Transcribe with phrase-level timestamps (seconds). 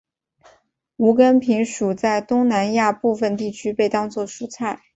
[0.95, 4.81] 无根萍属在东南亚部份地区被当作蔬菜。